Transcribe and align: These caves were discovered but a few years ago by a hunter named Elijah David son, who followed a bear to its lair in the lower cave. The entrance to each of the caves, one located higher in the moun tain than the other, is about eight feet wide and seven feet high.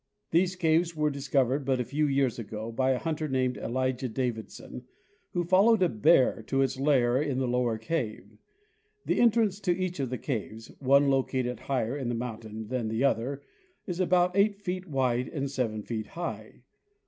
These 0.31 0.55
caves 0.55 0.95
were 0.95 1.11
discovered 1.11 1.63
but 1.63 1.79
a 1.79 1.83
few 1.85 2.07
years 2.07 2.39
ago 2.39 2.71
by 2.71 2.89
a 2.89 2.97
hunter 2.97 3.27
named 3.27 3.55
Elijah 3.55 4.09
David 4.09 4.49
son, 4.49 4.85
who 5.33 5.43
followed 5.43 5.83
a 5.83 5.89
bear 5.89 6.41
to 6.47 6.63
its 6.63 6.79
lair 6.79 7.21
in 7.21 7.37
the 7.37 7.47
lower 7.47 7.77
cave. 7.77 8.39
The 9.05 9.21
entrance 9.21 9.59
to 9.59 9.77
each 9.77 9.99
of 9.99 10.09
the 10.09 10.17
caves, 10.17 10.71
one 10.79 11.11
located 11.11 11.59
higher 11.59 11.95
in 11.95 12.09
the 12.09 12.15
moun 12.15 12.39
tain 12.39 12.67
than 12.69 12.87
the 12.87 13.03
other, 13.03 13.43
is 13.85 13.99
about 13.99 14.35
eight 14.35 14.59
feet 14.63 14.87
wide 14.87 15.27
and 15.27 15.51
seven 15.51 15.83
feet 15.83 16.07
high. 16.07 16.63